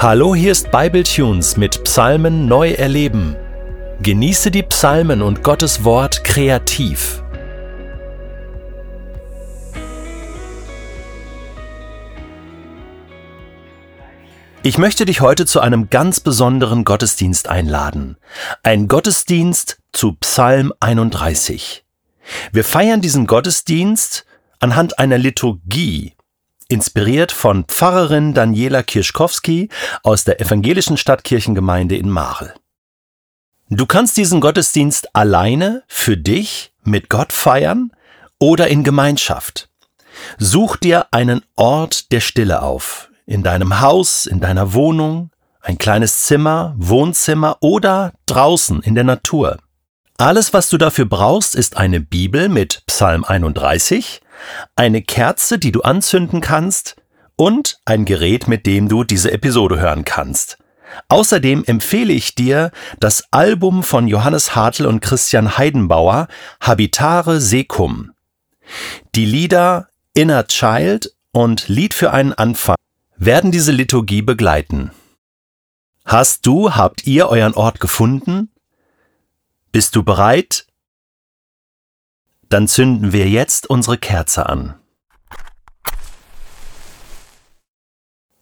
Hallo, 0.00 0.32
hier 0.32 0.52
ist 0.52 0.70
Bibletunes 0.70 1.56
mit 1.56 1.82
Psalmen 1.82 2.46
neu 2.46 2.70
erleben. 2.70 3.34
Genieße 4.00 4.52
die 4.52 4.62
Psalmen 4.62 5.22
und 5.22 5.42
Gottes 5.42 5.82
Wort 5.82 6.22
kreativ. 6.22 7.20
Ich 14.62 14.78
möchte 14.78 15.04
dich 15.04 15.20
heute 15.20 15.46
zu 15.46 15.58
einem 15.58 15.90
ganz 15.90 16.20
besonderen 16.20 16.84
Gottesdienst 16.84 17.48
einladen. 17.48 18.18
Ein 18.62 18.86
Gottesdienst 18.86 19.78
zu 19.90 20.12
Psalm 20.12 20.72
31. 20.78 21.84
Wir 22.52 22.62
feiern 22.62 23.00
diesen 23.00 23.26
Gottesdienst 23.26 24.26
anhand 24.60 25.00
einer 25.00 25.18
Liturgie, 25.18 26.14
inspiriert 26.68 27.32
von 27.32 27.64
Pfarrerin 27.64 28.34
Daniela 28.34 28.82
Kirschkowski 28.82 29.70
aus 30.02 30.24
der 30.24 30.40
evangelischen 30.40 30.96
Stadtkirchengemeinde 30.96 31.96
in 31.96 32.10
Marl. 32.10 32.54
Du 33.70 33.86
kannst 33.86 34.16
diesen 34.16 34.40
Gottesdienst 34.40 35.14
alleine, 35.14 35.82
für 35.88 36.16
dich, 36.16 36.72
mit 36.84 37.10
Gott 37.10 37.32
feiern 37.32 37.92
oder 38.38 38.68
in 38.68 38.84
Gemeinschaft. 38.84 39.68
Such 40.38 40.76
dir 40.76 41.06
einen 41.10 41.42
Ort 41.56 42.12
der 42.12 42.20
Stille 42.20 42.62
auf, 42.62 43.10
in 43.26 43.42
deinem 43.42 43.80
Haus, 43.80 44.26
in 44.26 44.40
deiner 44.40 44.72
Wohnung, 44.74 45.30
ein 45.60 45.78
kleines 45.78 46.24
Zimmer, 46.24 46.74
Wohnzimmer 46.78 47.58
oder 47.60 48.12
draußen 48.26 48.82
in 48.82 48.94
der 48.94 49.04
Natur. 49.04 49.58
Alles, 50.16 50.52
was 50.52 50.68
du 50.68 50.78
dafür 50.78 51.04
brauchst, 51.04 51.54
ist 51.54 51.76
eine 51.76 52.00
Bibel 52.00 52.48
mit 52.48 52.82
Psalm 52.86 53.24
31, 53.24 54.20
eine 54.76 55.02
Kerze, 55.02 55.58
die 55.58 55.72
du 55.72 55.82
anzünden 55.82 56.40
kannst 56.40 56.96
und 57.36 57.80
ein 57.84 58.04
Gerät, 58.04 58.48
mit 58.48 58.66
dem 58.66 58.88
du 58.88 59.04
diese 59.04 59.30
Episode 59.32 59.80
hören 59.80 60.04
kannst. 60.04 60.58
Außerdem 61.08 61.64
empfehle 61.64 62.12
ich 62.12 62.34
dir 62.34 62.70
das 62.98 63.24
Album 63.30 63.82
von 63.82 64.08
Johannes 64.08 64.54
Hartl 64.54 64.86
und 64.86 65.00
Christian 65.00 65.58
Heidenbauer 65.58 66.28
Habitare 66.60 67.40
Secum. 67.40 68.12
Die 69.14 69.26
Lieder 69.26 69.88
Inner 70.14 70.46
Child 70.46 71.14
und 71.32 71.68
Lied 71.68 71.94
für 71.94 72.12
einen 72.12 72.32
Anfang 72.32 72.76
werden 73.16 73.52
diese 73.52 73.72
Liturgie 73.72 74.22
begleiten. 74.22 74.90
Hast 76.04 76.46
du, 76.46 76.74
habt 76.74 77.06
ihr 77.06 77.28
euren 77.28 77.54
Ort 77.54 77.80
gefunden? 77.80 78.50
Bist 79.72 79.94
du 79.94 80.02
bereit? 80.02 80.66
Dann 82.48 82.66
zünden 82.66 83.12
wir 83.12 83.28
jetzt 83.28 83.68
unsere 83.68 83.98
Kerze 83.98 84.48
an. 84.48 84.74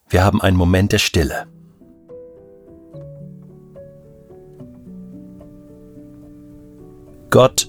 Wir 0.08 0.22
haben 0.22 0.40
einen 0.40 0.56
Moment 0.56 0.92
der 0.92 0.98
Stille. 0.98 1.46
Gott, 7.30 7.68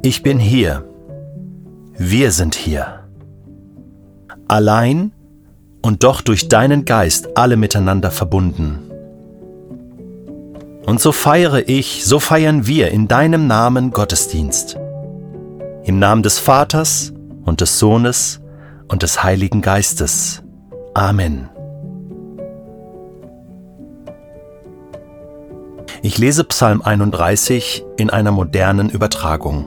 ich 0.00 0.22
bin 0.22 0.38
hier. 0.38 0.88
Wir 1.98 2.32
sind 2.32 2.54
hier. 2.54 3.06
Allein 4.48 5.12
und 5.82 6.02
doch 6.02 6.22
durch 6.22 6.48
deinen 6.48 6.86
Geist 6.86 7.36
alle 7.36 7.58
miteinander 7.58 8.10
verbunden. 8.10 8.90
Und 10.86 11.00
so 11.00 11.12
feiere 11.12 11.68
ich, 11.68 12.06
so 12.06 12.18
feiern 12.18 12.66
wir 12.66 12.90
in 12.90 13.06
deinem 13.06 13.46
Namen 13.46 13.90
Gottesdienst. 13.90 14.79
Im 15.90 15.98
Namen 15.98 16.22
des 16.22 16.38
Vaters 16.38 17.12
und 17.44 17.60
des 17.60 17.80
Sohnes 17.80 18.40
und 18.86 19.02
des 19.02 19.24
Heiligen 19.24 19.60
Geistes. 19.60 20.40
Amen. 20.94 21.50
Ich 26.02 26.16
lese 26.16 26.44
Psalm 26.44 26.80
31 26.80 27.84
in 27.96 28.08
einer 28.08 28.30
modernen 28.30 28.88
Übertragung. 28.88 29.66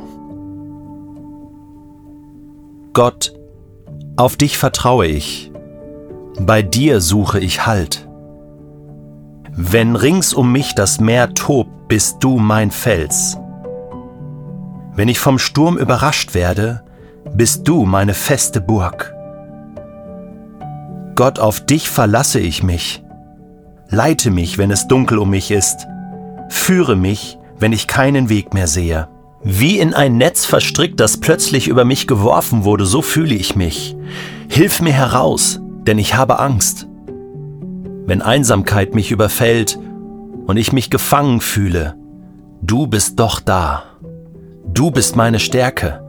Gott, 2.94 3.34
auf 4.16 4.38
dich 4.38 4.58
vertraue 4.58 5.08
ich, 5.08 5.52
bei 6.40 6.62
dir 6.62 7.02
suche 7.02 7.42
ich 7.42 7.66
Halt. 7.66 8.08
Wenn 9.52 9.98
rings 9.98 10.34
um 10.34 10.54
mich 10.54 10.74
das 10.74 11.02
Meer 11.02 11.34
tobt, 11.34 11.90
bist 11.90 12.24
du 12.24 12.38
mein 12.38 12.72
Fels. 12.72 13.38
Wenn 14.96 15.08
ich 15.08 15.20
vom 15.20 15.40
Sturm 15.40 15.78
überrascht 15.78 16.34
werde, 16.36 16.84
bist 17.34 17.68
du 17.68 17.86
meine 17.86 18.14
feste 18.14 18.62
Burg. 18.62 19.14
Gott, 21.16 21.40
auf 21.40 21.66
dich 21.66 21.90
verlasse 21.90 22.40
ich 22.40 22.64
mich. 22.64 23.04
Leite 23.90 24.30
mich, 24.30 24.58
wenn 24.58 24.72
es 24.72 24.88
dunkel 24.88 25.18
um 25.18 25.30
mich 25.30 25.52
ist. 25.52 25.88
Führe 26.50 26.96
mich, 26.96 27.38
wenn 27.58 27.74
ich 27.74 27.88
keinen 27.88 28.30
Weg 28.30 28.54
mehr 28.54 28.68
sehe. 28.68 29.08
Wie 29.44 29.80
in 29.80 29.94
ein 29.94 30.18
Netz 30.18 30.46
verstrickt, 30.46 31.00
das 31.00 31.18
plötzlich 31.20 31.68
über 31.68 31.86
mich 31.86 32.08
geworfen 32.08 32.64
wurde, 32.64 32.86
so 32.86 33.02
fühle 33.02 33.36
ich 33.36 33.56
mich. 33.56 33.96
Hilf 34.48 34.82
mir 34.82 34.94
heraus, 34.94 35.60
denn 35.86 35.98
ich 35.98 36.16
habe 36.16 36.40
Angst. 36.40 36.88
Wenn 38.06 38.22
Einsamkeit 38.22 38.96
mich 38.96 39.12
überfällt 39.12 39.80
und 40.46 40.58
ich 40.58 40.72
mich 40.72 40.90
gefangen 40.90 41.42
fühle, 41.42 41.96
du 42.62 42.88
bist 42.88 43.20
doch 43.20 43.40
da. 43.40 43.84
Du 44.74 44.90
bist 44.90 45.16
meine 45.16 45.40
Stärke. 45.40 46.04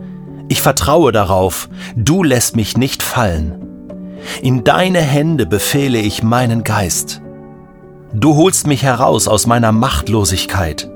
Ich 0.48 0.62
vertraue 0.62 1.12
darauf, 1.12 1.69
du 1.97 2.22
lässt 2.22 2.56
mich 2.56 2.78
nicht 2.78 3.02
fallen. 3.02 3.60
In 4.41 4.64
deine 4.64 5.00
Hände 5.00 5.44
befehle 5.44 5.98
ich 5.98 6.22
meinen 6.22 6.64
Geist. 6.64 7.20
Du 8.14 8.36
holst 8.36 8.66
mich 8.66 8.82
heraus 8.82 9.28
aus 9.28 9.47
meiner 9.47 9.70
Machtlosigkeit. 9.70 10.91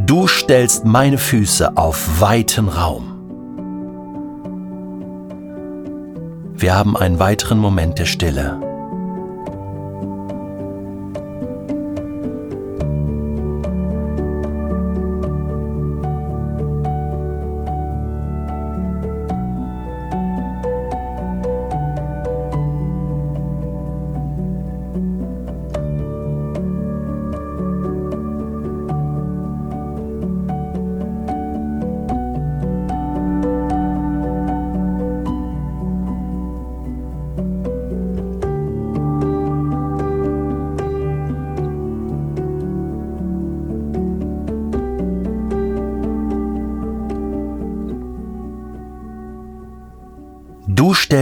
Du 0.00 0.26
stellst 0.26 0.84
meine 0.84 1.16
Füße 1.16 1.78
auf 1.78 2.20
weiten 2.20 2.68
Raum. 2.68 3.06
Wir 6.54 6.74
haben 6.74 6.94
einen 6.94 7.18
weiteren 7.18 7.58
Moment 7.58 7.98
der 7.98 8.04
Stille. 8.04 8.69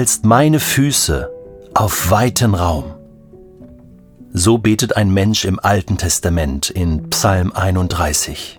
Stellst 0.09 0.25
meine 0.25 0.59
Füße 0.59 1.31
auf 1.75 2.11
weiten 2.11 2.55
Raum. 2.55 2.95
So 4.33 4.57
betet 4.57 4.97
ein 4.97 5.11
Mensch 5.11 5.45
im 5.45 5.61
Alten 5.61 5.99
Testament 5.99 6.71
in 6.71 7.11
Psalm 7.11 7.53
31. 7.53 8.59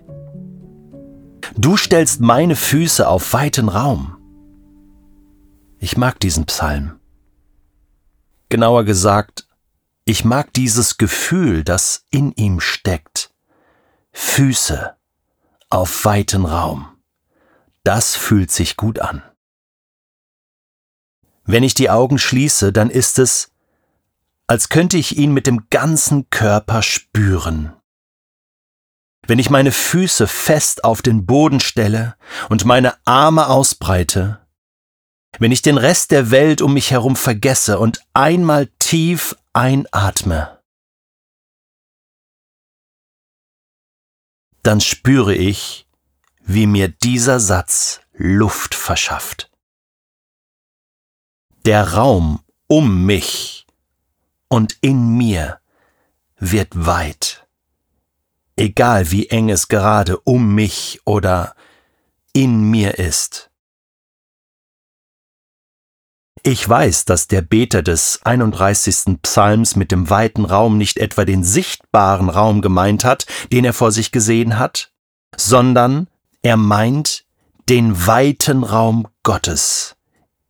Du 1.56 1.76
stellst 1.76 2.20
meine 2.20 2.54
Füße 2.54 3.08
auf 3.08 3.32
weiten 3.32 3.68
Raum. 3.68 4.16
Ich 5.80 5.96
mag 5.96 6.20
diesen 6.20 6.46
Psalm. 6.46 7.00
Genauer 8.48 8.84
gesagt, 8.84 9.48
ich 10.04 10.24
mag 10.24 10.52
dieses 10.52 10.98
Gefühl, 10.98 11.64
das 11.64 12.06
in 12.12 12.30
ihm 12.30 12.60
steckt. 12.60 13.34
Füße 14.12 14.94
auf 15.68 16.04
weiten 16.04 16.44
Raum. 16.44 16.86
Das 17.82 18.14
fühlt 18.14 18.52
sich 18.52 18.76
gut 18.76 19.00
an. 19.00 19.24
Wenn 21.44 21.62
ich 21.62 21.74
die 21.74 21.90
Augen 21.90 22.18
schließe, 22.18 22.72
dann 22.72 22.90
ist 22.90 23.18
es, 23.18 23.50
als 24.46 24.68
könnte 24.68 24.96
ich 24.98 25.16
ihn 25.16 25.32
mit 25.32 25.46
dem 25.46 25.68
ganzen 25.70 26.28
Körper 26.30 26.82
spüren. 26.82 27.72
Wenn 29.26 29.38
ich 29.38 29.50
meine 29.50 29.72
Füße 29.72 30.26
fest 30.26 30.84
auf 30.84 31.02
den 31.02 31.26
Boden 31.26 31.60
stelle 31.60 32.16
und 32.48 32.64
meine 32.64 32.94
Arme 33.06 33.48
ausbreite, 33.48 34.46
wenn 35.38 35.52
ich 35.52 35.62
den 35.62 35.78
Rest 35.78 36.10
der 36.10 36.30
Welt 36.30 36.62
um 36.62 36.74
mich 36.74 36.90
herum 36.90 37.14
vergesse 37.14 37.78
und 37.78 38.00
einmal 38.12 38.66
tief 38.78 39.36
einatme, 39.52 40.58
dann 44.62 44.80
spüre 44.80 45.34
ich, 45.34 45.86
wie 46.42 46.66
mir 46.66 46.88
dieser 46.88 47.38
Satz 47.38 48.00
Luft 48.12 48.74
verschafft 48.74 49.49
der 51.64 51.94
Raum 51.94 52.40
um 52.66 53.04
mich 53.04 53.66
und 54.48 54.76
in 54.80 55.16
mir 55.16 55.60
wird 56.38 56.86
weit. 56.86 57.46
Egal 58.56 59.10
wie 59.10 59.28
eng 59.28 59.48
es 59.48 59.68
gerade 59.68 60.18
um 60.20 60.54
mich 60.54 61.00
oder 61.04 61.54
in 62.32 62.62
mir 62.70 62.98
ist. 62.98 63.50
Ich 66.42 66.66
weiß, 66.66 67.04
dass 67.04 67.28
der 67.28 67.42
Beter 67.42 67.82
des 67.82 68.20
31. 68.24 69.20
Psalms 69.22 69.76
mit 69.76 69.92
dem 69.92 70.08
weiten 70.08 70.46
Raum 70.46 70.78
nicht 70.78 70.96
etwa 70.96 71.26
den 71.26 71.44
sichtbaren 71.44 72.30
Raum 72.30 72.62
gemeint 72.62 73.04
hat, 73.04 73.26
den 73.52 73.64
er 73.64 73.74
vor 73.74 73.92
sich 73.92 74.10
gesehen 74.10 74.58
hat, 74.58 74.90
sondern 75.36 76.08
er 76.42 76.56
meint 76.56 77.26
den 77.68 78.06
weiten 78.06 78.62
Raum 78.62 79.06
Gottes, 79.22 79.96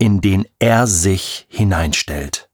in 0.00 0.22
den 0.22 0.46
er 0.58 0.86
sich 0.86 1.46
hineinstellt. 1.50 2.48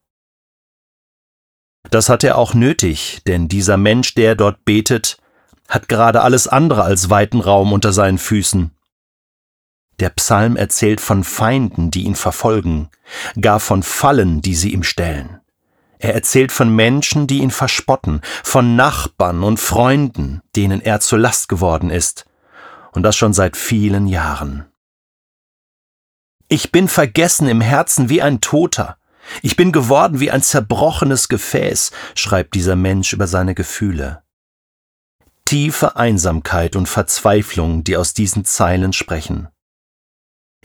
Das 1.90 2.08
hat 2.08 2.25
er 2.25 2.37
auch 2.37 2.54
nötig, 2.54 3.22
denn 3.28 3.46
dieser 3.46 3.76
Mensch, 3.76 4.14
der 4.14 4.34
dort 4.34 4.64
betet, 4.64 5.19
hat 5.69 5.88
gerade 5.88 6.22
alles 6.22 6.48
andere 6.48 6.82
als 6.82 7.08
weiten 7.08 7.40
Raum 7.40 7.72
unter 7.72 7.93
seinen 7.93 8.19
Füßen. 8.19 8.72
Der 10.00 10.10
Psalm 10.10 10.56
erzählt 10.56 11.00
von 11.00 11.22
Feinden, 11.22 11.93
die 11.93 12.02
ihn 12.02 12.16
verfolgen, 12.16 12.90
gar 13.40 13.60
von 13.60 13.84
Fallen, 13.84 14.42
die 14.42 14.56
sie 14.56 14.72
ihm 14.72 14.82
stellen. 14.82 15.40
Er 16.00 16.14
erzählt 16.14 16.50
von 16.50 16.69
Menschen, 16.75 17.28
die 17.28 17.38
ihn 17.38 17.52
verspotten, 17.52 18.22
von 18.42 18.75
Nachbarn 18.75 19.44
und 19.44 19.60
Freunden, 19.60 20.42
denen 20.56 20.81
er 20.81 20.99
zur 20.99 21.20
Last 21.20 21.49
geworden 21.49 21.90
ist, 21.90 22.26
und 22.90 23.04
das 23.04 23.16
schon 23.16 23.32
seit 23.32 23.56
vielen 23.56 24.08
Jahren. 24.08 24.66
Ich 26.48 26.70
bin 26.70 26.88
vergessen 26.88 27.48
im 27.48 27.60
Herzen 27.60 28.08
wie 28.08 28.22
ein 28.22 28.40
Toter. 28.40 28.98
Ich 29.43 29.56
bin 29.56 29.72
geworden 29.72 30.20
wie 30.20 30.31
ein 30.31 30.43
zerbrochenes 30.43 31.28
Gefäß, 31.28 31.90
schreibt 32.14 32.54
dieser 32.54 32.76
Mensch 32.76 33.12
über 33.12 33.26
seine 33.26 33.54
Gefühle. 33.54 34.22
Tiefe 35.44 35.96
Einsamkeit 35.96 36.76
und 36.76 36.88
Verzweiflung, 36.88 37.82
die 37.82 37.96
aus 37.96 38.14
diesen 38.14 38.44
Zeilen 38.44 38.93
sprechen. 38.93 39.48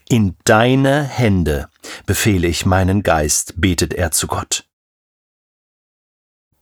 In 0.09 0.35
deine 0.43 1.03
Hände 1.03 1.69
befehle 2.05 2.47
ich 2.47 2.65
meinen 2.65 3.01
Geist, 3.01 3.53
betet 3.57 3.93
er 3.93 4.11
zu 4.11 4.27
Gott. 4.27 4.67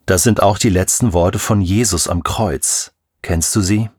Das 0.06 0.24
sind 0.24 0.42
auch 0.42 0.57
die 0.57 0.69
letzten 0.69 1.13
Worte 1.13 1.39
von 1.39 1.62
Jesus 1.62 2.07
am 2.07 2.24
Kreuz. 2.24 2.94
Kennst 3.22 3.56
du 3.56 3.62
sie? 3.62 3.89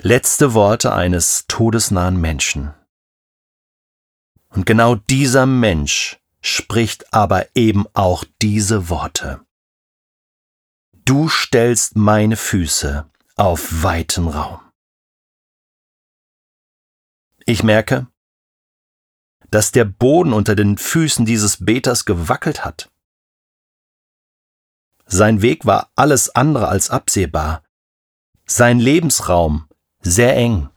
Letzte 0.00 0.54
Worte 0.54 0.92
eines 0.92 1.46
todesnahen 1.46 2.20
Menschen. 2.20 2.74
Und 4.54 4.66
genau 4.66 4.94
dieser 4.94 5.46
Mensch 5.46 6.20
spricht 6.40 7.12
aber 7.12 7.56
eben 7.56 7.86
auch 7.92 8.24
diese 8.40 8.88
Worte. 8.88 9.44
Du 11.04 11.28
stellst 11.28 11.96
meine 11.96 12.36
Füße 12.36 13.10
auf 13.36 13.82
weiten 13.82 14.28
Raum. 14.28 14.60
Ich 17.46 17.62
merke, 17.62 18.06
dass 19.50 19.72
der 19.72 19.84
Boden 19.84 20.32
unter 20.32 20.54
den 20.54 20.78
Füßen 20.78 21.26
dieses 21.26 21.64
Beters 21.64 22.04
gewackelt 22.04 22.64
hat. 22.64 22.90
Sein 25.06 25.42
Weg 25.42 25.66
war 25.66 25.90
alles 25.96 26.30
andere 26.30 26.68
als 26.68 26.90
absehbar, 26.90 27.62
sein 28.46 28.78
Lebensraum 28.78 29.68
sehr 30.00 30.36
eng. 30.36 30.70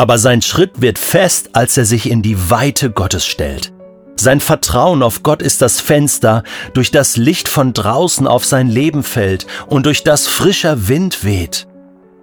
Aber 0.00 0.16
sein 0.16 0.40
Schritt 0.40 0.80
wird 0.80 0.98
fest, 0.98 1.50
als 1.52 1.76
er 1.76 1.84
sich 1.84 2.10
in 2.10 2.22
die 2.22 2.48
Weite 2.48 2.90
Gottes 2.90 3.26
stellt. 3.26 3.74
Sein 4.16 4.40
Vertrauen 4.40 5.02
auf 5.02 5.22
Gott 5.22 5.42
ist 5.42 5.60
das 5.60 5.78
Fenster, 5.78 6.42
durch 6.72 6.90
das 6.90 7.18
Licht 7.18 7.50
von 7.50 7.74
draußen 7.74 8.26
auf 8.26 8.46
sein 8.46 8.68
Leben 8.68 9.02
fällt 9.02 9.46
und 9.66 9.84
durch 9.84 10.02
das 10.02 10.26
frischer 10.26 10.88
Wind 10.88 11.22
weht. 11.22 11.68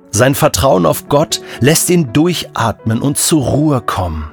Sein 0.09 0.33
Vertrauen 0.33 0.87
auf 0.87 1.07
Gott 1.07 1.41
lässt 1.59 1.91
ihn 1.91 2.13
durchatmen 2.13 2.99
und 2.99 3.19
zur 3.19 3.43
Ruhe 3.43 3.81
kommen. 3.81 4.31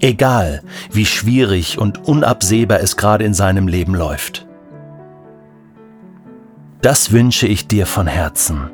Egal, 0.00 0.62
wie 0.92 1.06
schwierig 1.06 1.78
und 1.78 2.06
unabsehbar 2.06 2.80
es 2.80 2.98
gerade 2.98 3.24
in 3.24 3.32
seinem 3.32 3.68
Leben 3.68 3.94
läuft. 3.94 4.46
Das 6.82 7.10
wünsche 7.10 7.46
ich 7.46 7.68
dir 7.68 7.86
von 7.86 8.06
Herzen. 8.06 8.70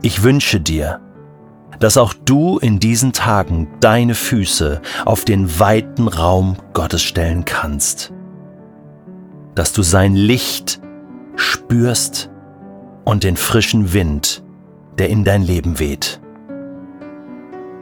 Ich 0.00 0.22
wünsche 0.22 0.60
dir, 0.60 1.00
dass 1.80 1.96
auch 1.96 2.14
du 2.14 2.58
in 2.58 2.78
diesen 2.78 3.12
Tagen 3.12 3.68
deine 3.80 4.14
Füße 4.14 4.80
auf 5.04 5.24
den 5.24 5.58
weiten 5.58 6.08
Raum 6.08 6.56
Gottes 6.72 7.02
stellen 7.02 7.44
kannst, 7.44 8.12
dass 9.54 9.72
du 9.72 9.82
sein 9.82 10.14
Licht 10.14 10.80
spürst 11.36 12.30
und 13.04 13.24
den 13.24 13.36
frischen 13.36 13.92
Wind, 13.92 14.42
der 14.98 15.08
in 15.08 15.24
dein 15.24 15.42
Leben 15.42 15.78
weht. 15.78 16.20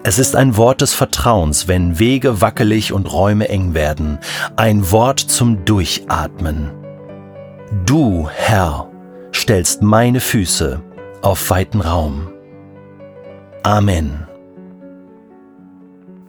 Es 0.04 0.18
ist 0.18 0.34
ein 0.34 0.56
Wort 0.56 0.80
des 0.80 0.94
Vertrauens, 0.94 1.68
wenn 1.68 2.00
Wege 2.00 2.40
wackelig 2.40 2.92
und 2.92 3.12
Räume 3.12 3.48
eng 3.48 3.72
werden, 3.72 4.18
ein 4.56 4.90
Wort 4.90 5.20
zum 5.20 5.64
Durchatmen. 5.64 6.72
Du, 7.86 8.28
Herr, 8.28 8.90
stellst 9.32 9.80
meine 9.80 10.18
Füße 10.18 10.82
auf 11.22 11.50
weiten 11.50 11.80
Raum. 11.80 12.28
Amen. 13.62 14.26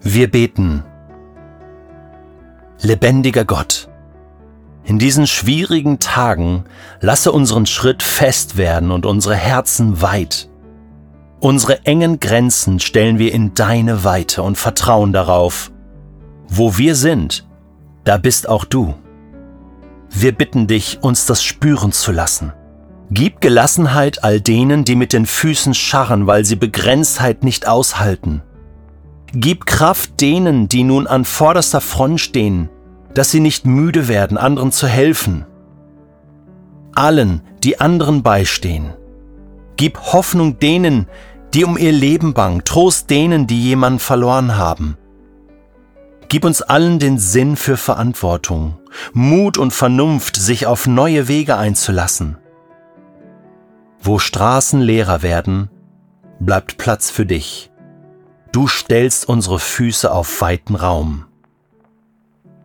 Wir 0.01 0.29
beten. 0.29 0.83
Lebendiger 2.79 3.43
Gott, 3.43 3.89
in 4.83 4.99
diesen 4.99 5.25
schwierigen 5.25 5.97
Tagen 5.99 6.65
lasse 6.99 7.31
unseren 7.31 7.65
Schritt 7.65 8.03
fest 8.03 8.57
werden 8.57 8.91
und 8.91 9.07
unsere 9.07 9.35
Herzen 9.35 10.01
weit. 10.01 10.49
Unsere 11.39 11.85
engen 11.85 12.19
Grenzen 12.19 12.79
stellen 12.79 13.17
wir 13.17 13.33
in 13.33 13.55
deine 13.55 14.03
Weite 14.03 14.43
und 14.43 14.57
vertrauen 14.57 15.11
darauf. 15.11 15.71
Wo 16.47 16.77
wir 16.77 16.93
sind, 16.95 17.47
da 18.03 18.17
bist 18.17 18.47
auch 18.47 18.65
du. 18.65 18.93
Wir 20.11 20.33
bitten 20.33 20.67
dich, 20.67 20.99
uns 21.01 21.25
das 21.25 21.43
spüren 21.43 21.91
zu 21.93 22.11
lassen. 22.11 22.53
Gib 23.15 23.41
Gelassenheit 23.41 24.23
all 24.23 24.41
denen, 24.41 24.85
die 24.85 24.95
mit 24.95 25.13
den 25.13 25.27
Füßen 25.27 25.75
scharren, 25.75 26.25
weil 26.25 26.45
sie 26.45 26.55
Begrenztheit 26.55 27.43
nicht 27.43 27.67
aushalten. 27.67 28.41
Gib 29.33 29.67
Kraft 29.67 30.19
denen, 30.19 30.67
die 30.67 30.83
nun 30.83 31.05
an 31.05 31.23
vorderster 31.23 31.79
Front 31.79 32.21
stehen, 32.21 32.69
dass 33.13 33.29
sie 33.29 33.39
nicht 33.39 33.67
müde 33.67 34.07
werden, 34.07 34.35
anderen 34.35 34.71
zu 34.71 34.87
helfen. 34.87 35.45
Allen, 36.95 37.43
die 37.63 37.79
anderen 37.79 38.23
beistehen. 38.23 38.93
Gib 39.77 39.99
Hoffnung 39.99 40.57
denen, 40.57 41.05
die 41.53 41.65
um 41.65 41.77
ihr 41.77 41.91
Leben 41.91 42.33
bangen, 42.33 42.63
Trost 42.63 43.11
denen, 43.11 43.45
die 43.45 43.61
jemanden 43.61 43.99
verloren 43.99 44.57
haben. 44.57 44.97
Gib 46.29 46.45
uns 46.45 46.63
allen 46.63 46.97
den 46.97 47.19
Sinn 47.19 47.57
für 47.57 47.77
Verantwortung, 47.77 48.79
Mut 49.13 49.59
und 49.59 49.71
Vernunft, 49.71 50.35
sich 50.35 50.65
auf 50.65 50.87
neue 50.87 51.27
Wege 51.27 51.57
einzulassen. 51.57 52.37
Wo 54.05 54.19
Straßen 54.19 54.81
leerer 54.81 55.21
werden, 55.21 55.69
bleibt 56.41 56.77
Platz 56.77 57.09
für 57.09 57.25
dich. 57.25 57.71
Du 58.51 58.67
stellst 58.67 59.29
unsere 59.29 59.59
Füße 59.59 60.11
auf 60.11 60.41
weiten 60.41 60.75
Raum. 60.75 61.25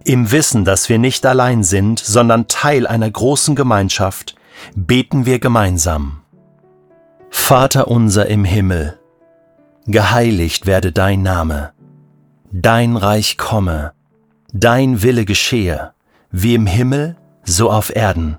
Im 0.04 0.32
Wissen, 0.32 0.64
dass 0.64 0.88
wir 0.88 0.98
nicht 0.98 1.24
allein 1.24 1.62
sind, 1.62 2.00
sondern 2.00 2.48
Teil 2.48 2.88
einer 2.88 3.08
großen 3.08 3.54
Gemeinschaft, 3.54 4.34
beten 4.74 5.26
wir 5.26 5.38
gemeinsam. 5.38 6.22
Vater 7.30 7.86
unser 7.86 8.26
im 8.26 8.44
Himmel, 8.44 8.98
geheiligt 9.86 10.66
werde 10.66 10.90
dein 10.90 11.22
Name, 11.22 11.72
dein 12.50 12.96
Reich 12.96 13.38
komme, 13.38 13.92
dein 14.52 15.02
Wille 15.02 15.24
geschehe, 15.24 15.92
wie 16.32 16.56
im 16.56 16.66
Himmel, 16.66 17.16
so 17.44 17.70
auf 17.70 17.94
Erden. 17.94 18.38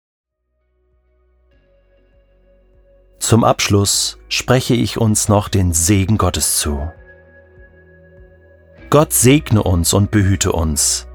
Zum 3.21 3.43
Abschluss 3.43 4.17
spreche 4.29 4.73
ich 4.73 4.97
uns 4.97 5.29
noch 5.29 5.47
den 5.47 5.73
Segen 5.73 6.17
Gottes 6.17 6.57
zu. 6.57 6.91
Gott 8.89 9.13
segne 9.13 9.61
uns 9.61 9.93
und 9.93 10.09
behüte 10.09 10.51
uns. 10.51 11.07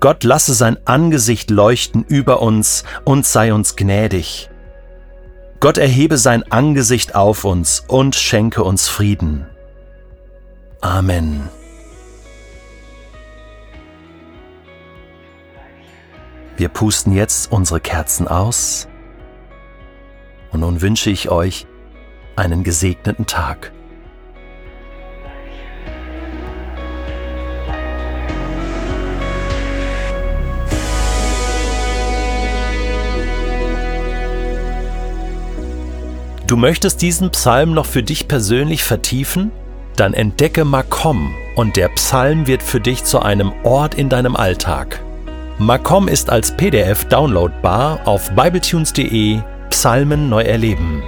Gott 0.00 0.24
lasse 0.24 0.54
sein 0.54 0.78
Angesicht 0.86 1.50
leuchten 1.50 2.02
über 2.08 2.40
uns 2.40 2.84
und 3.04 3.26
sei 3.26 3.52
uns 3.52 3.76
gnädig. 3.76 4.48
Gott 5.60 5.76
erhebe 5.76 6.16
sein 6.16 6.50
Angesicht 6.50 7.14
auf 7.14 7.44
uns 7.44 7.84
und 7.86 8.16
schenke 8.16 8.64
uns 8.64 8.88
Frieden. 8.88 9.46
Amen. 10.80 11.50
Wir 16.56 16.70
pusten 16.70 17.12
jetzt 17.12 17.52
unsere 17.52 17.80
Kerzen 17.80 18.26
aus 18.26 18.88
und 20.52 20.60
nun 20.60 20.80
wünsche 20.80 21.10
ich 21.10 21.30
euch 21.30 21.66
einen 22.36 22.62
gesegneten 22.62 23.26
Tag. 23.26 23.72
Du 36.46 36.58
möchtest 36.58 37.00
diesen 37.00 37.30
Psalm 37.30 37.72
noch 37.72 37.86
für 37.86 38.02
dich 38.02 38.28
persönlich 38.28 38.84
vertiefen? 38.84 39.50
Dann 39.96 40.12
entdecke 40.12 40.66
Makom 40.66 41.34
und 41.56 41.76
der 41.76 41.88
Psalm 41.88 42.46
wird 42.46 42.62
für 42.62 42.78
dich 42.78 43.04
zu 43.04 43.20
einem 43.20 43.52
Ort 43.62 43.94
in 43.94 44.10
deinem 44.10 44.36
Alltag. 44.36 45.02
Makom 45.58 46.08
ist 46.08 46.28
als 46.28 46.54
PDF 46.54 47.06
downloadbar 47.06 48.00
auf 48.06 48.30
bibletunes.de 48.34 49.40
Psalmen 49.72 50.28
neu 50.28 50.42
erleben. 50.42 51.02